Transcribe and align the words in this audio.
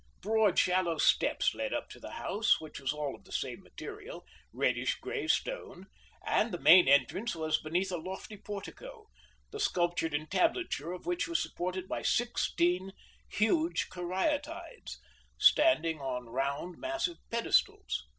Broad, 0.19 0.57
shallow 0.57 0.97
steps 0.97 1.53
led 1.53 1.75
up 1.75 1.87
to 1.91 1.99
the 1.99 2.13
house, 2.13 2.59
which 2.59 2.79
was 2.79 2.91
all 2.91 3.13
of 3.13 3.23
the 3.23 3.31
same 3.31 3.61
material 3.61 4.25
reddish 4.51 4.95
gray 4.95 5.27
stone; 5.27 5.85
and 6.25 6.51
the 6.51 6.57
main 6.59 6.87
entrance 6.87 7.35
was 7.35 7.61
beneath 7.61 7.91
a 7.91 7.97
lofty 7.97 8.35
portico, 8.35 9.05
the 9.51 9.59
sculptured 9.59 10.15
entablature 10.15 10.91
of 10.91 11.05
which 11.05 11.27
was 11.27 11.39
supported 11.39 11.87
by 11.87 12.01
sixteen 12.01 12.93
huge 13.29 13.89
caryatides, 13.91 14.97
standing 15.37 15.99
on 16.01 16.25
round 16.25 16.79
massive 16.79 17.17
pedestals. 17.29 18.07